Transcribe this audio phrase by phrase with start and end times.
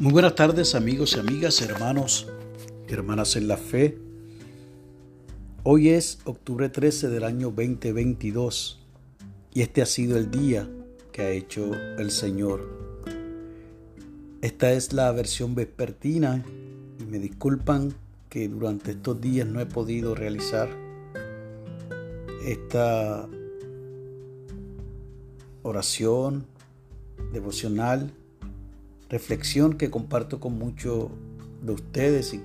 [0.00, 2.26] Muy buenas tardes amigos y amigas, hermanos
[2.88, 3.98] y hermanas en la fe.
[5.62, 8.80] Hoy es octubre 13 del año 2022
[9.52, 10.66] y este ha sido el día
[11.12, 12.66] que ha hecho el Señor.
[14.40, 16.46] Esta es la versión vespertina
[16.98, 17.92] y me disculpan
[18.30, 20.70] que durante estos días no he podido realizar
[22.46, 23.28] esta
[25.62, 26.46] oración
[27.34, 28.14] devocional
[29.10, 31.08] reflexión que comparto con muchos
[31.62, 32.42] de ustedes y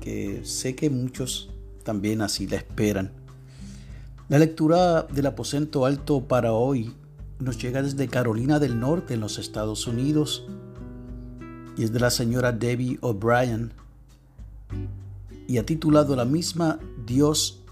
[0.00, 1.50] que sé que muchos
[1.84, 3.12] también así la esperan.
[4.28, 6.92] La lectura del aposento alto para hoy
[7.38, 10.44] nos llega desde Carolina del Norte en los Estados Unidos
[11.76, 13.72] y es de la señora Debbie O'Brien
[15.46, 17.62] y ha titulado la misma Dios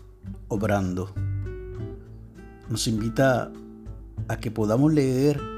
[0.49, 1.13] obrando.
[2.71, 3.53] Nos invita
[4.29, 5.56] a que podamos leer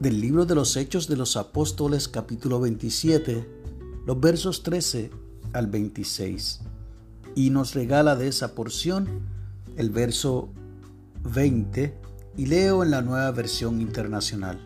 [0.00, 3.48] del libro de los Hechos de los Apóstoles capítulo 27,
[4.06, 5.10] los versos 13
[5.52, 6.60] al 26.
[7.36, 9.20] Y nos regala de esa porción
[9.76, 10.48] el verso
[11.22, 11.94] 20
[12.36, 14.58] y leo en la nueva versión internacional.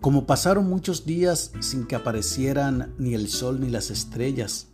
[0.00, 4.68] Como pasaron muchos días sin que aparecieran ni el sol ni las estrellas,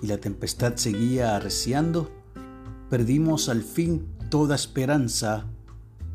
[0.00, 2.10] y la tempestad seguía arreciando,
[2.88, 5.46] perdimos al fin toda esperanza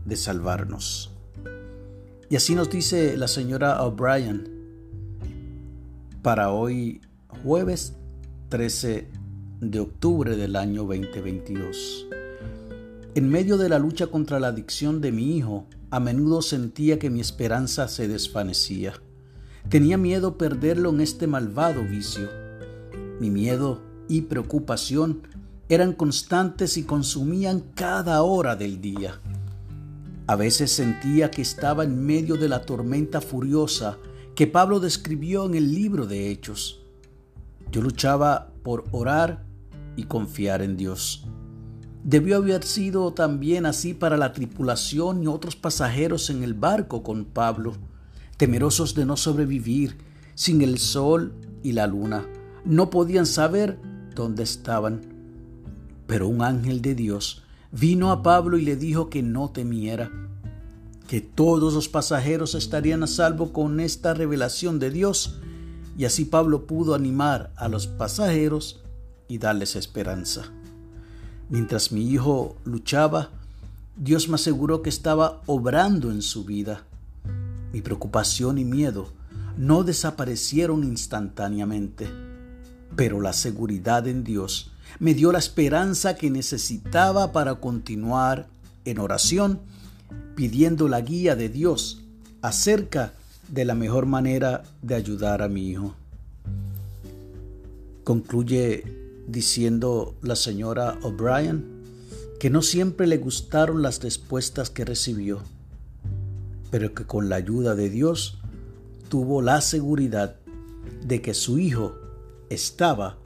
[0.06, 1.13] de salvarnos.
[2.34, 4.50] Y así nos dice la señora O'Brien
[6.24, 7.00] para hoy
[7.44, 7.94] jueves
[8.50, 9.08] 13
[9.62, 12.08] de octubre del año 2022.
[13.14, 17.12] En medio de la lucha contra la adicción de mi hijo, a menudo sentía que
[17.12, 18.94] mi esperanza se desvanecía.
[19.70, 22.32] Tenía miedo perderlo en este malvado vicio.
[23.20, 25.22] Mi miedo y preocupación
[25.70, 29.22] eran constantes y consumían cada hora del día.
[30.26, 33.98] A veces sentía que estaba en medio de la tormenta furiosa
[34.36, 36.82] que Pablo describió en el libro de Hechos.
[37.72, 39.46] Yo luchaba por orar
[39.98, 41.28] y confiar en Dios.
[42.06, 47.26] Debió haber sido también así para la tripulación y otros pasajeros en el barco con
[47.26, 47.74] Pablo,
[48.38, 49.98] temerosos de no sobrevivir
[50.36, 51.34] sin el sol
[51.64, 52.26] y la luna.
[52.64, 53.78] No podían saber
[54.16, 55.02] dónde estaban.
[56.08, 57.44] Pero un ángel de Dios
[57.74, 60.12] vino a Pablo y le dijo que no temiera,
[61.08, 65.40] que todos los pasajeros estarían a salvo con esta revelación de Dios,
[65.98, 68.82] y así Pablo pudo animar a los pasajeros
[69.28, 70.44] y darles esperanza.
[71.50, 73.30] Mientras mi hijo luchaba,
[73.96, 76.84] Dios me aseguró que estaba obrando en su vida.
[77.74, 79.10] Mi preocupación y miedo
[79.58, 82.08] no desaparecieron instantáneamente,
[82.96, 88.48] pero la seguridad en Dios me dio la esperanza que necesitaba para continuar
[88.86, 89.60] en oración,
[90.36, 92.04] pidiendo la guía de Dios
[92.42, 93.14] acerca
[93.50, 95.96] de la mejor manera de ayudar a mi hijo.
[98.04, 98.84] Concluye
[99.28, 101.84] diciendo la señora O'Brien
[102.40, 105.40] que no siempre le gustaron las respuestas que recibió,
[106.72, 108.40] pero que con la ayuda de Dios
[109.08, 110.36] tuvo la seguridad
[111.06, 111.96] de que su hijo
[112.50, 113.18] estaba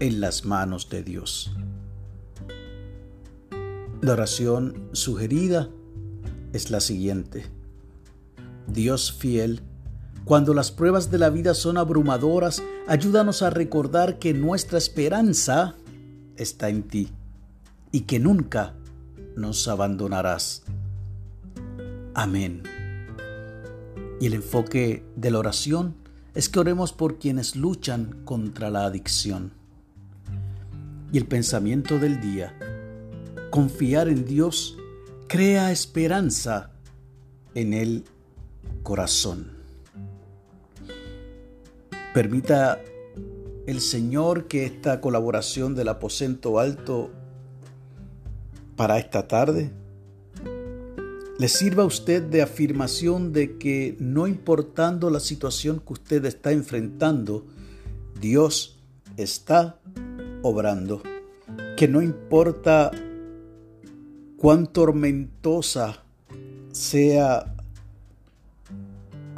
[0.00, 1.52] en las manos de Dios.
[4.00, 5.70] La oración sugerida
[6.52, 7.46] es la siguiente.
[8.66, 9.62] Dios fiel,
[10.24, 15.76] cuando las pruebas de la vida son abrumadoras, ayúdanos a recordar que nuestra esperanza
[16.36, 17.10] está en ti
[17.90, 18.74] y que nunca
[19.36, 20.62] nos abandonarás.
[22.14, 22.62] Amén.
[24.20, 25.94] Y el enfoque de la oración
[26.34, 29.52] es que oremos por quienes luchan contra la adicción
[31.12, 32.56] y el pensamiento del día.
[33.50, 34.76] Confiar en Dios
[35.28, 36.70] crea esperanza
[37.54, 38.04] en el
[38.82, 39.50] corazón.
[42.14, 42.80] Permita
[43.66, 47.10] el Señor que esta colaboración del aposento alto
[48.76, 49.70] para esta tarde
[51.38, 56.52] le sirva a usted de afirmación de que no importando la situación que usted está
[56.52, 57.44] enfrentando,
[58.18, 58.78] Dios
[59.18, 59.78] está
[60.42, 61.02] obrando,
[61.76, 62.90] que no importa
[64.36, 66.02] cuán tormentosa
[66.72, 67.54] sea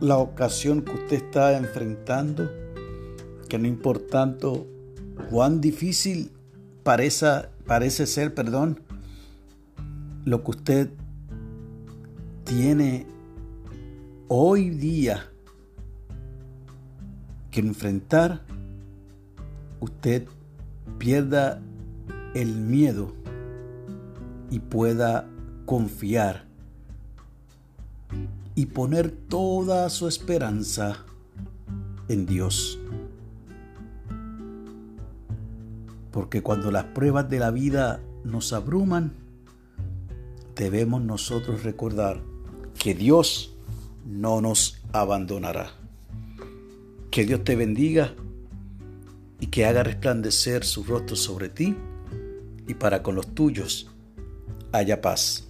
[0.01, 2.51] la ocasión que usted está enfrentando,
[3.49, 4.67] que no importando
[5.31, 6.31] cuán difícil
[6.83, 7.27] parece,
[7.67, 8.81] parece ser, perdón,
[10.25, 10.91] lo que usted
[12.45, 13.07] tiene
[14.29, 15.27] hoy día
[17.51, 18.43] que enfrentar,
[19.81, 20.27] usted
[20.99, 21.61] pierda
[22.35, 23.13] el miedo
[24.51, 25.29] y pueda
[25.67, 26.47] confiar
[28.55, 31.05] y poner toda su esperanza
[32.09, 32.79] en Dios.
[36.11, 39.13] Porque cuando las pruebas de la vida nos abruman,
[40.57, 42.21] debemos nosotros recordar
[42.79, 43.55] que Dios
[44.05, 45.71] no nos abandonará.
[47.11, 48.15] Que Dios te bendiga
[49.41, 51.77] y que haga resplandecer su rostro sobre ti
[52.67, 53.91] y para con los tuyos
[54.73, 55.48] haya paz.